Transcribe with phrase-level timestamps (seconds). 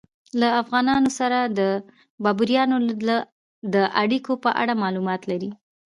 [0.39, 1.61] له افغانانو سره د
[2.23, 2.75] بابریانو
[3.73, 5.51] د اړیکو په اړه معلومات لرئ؟